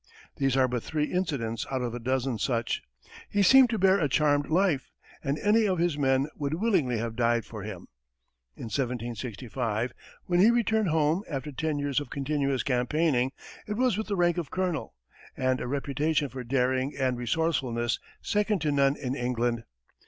[0.37, 2.81] These are but three incidents out of a dozen such.
[3.29, 4.89] He seemed to bear a charmed life,
[5.23, 7.87] and any of his men would willingly have died for him.
[8.55, 9.93] In 1765,
[10.25, 13.29] when he returned home after ten years of continuous campaigning,
[13.67, 14.95] it was with the rank of colonel,
[15.37, 19.65] and a reputation for daring and resourcefulness second to none in New England.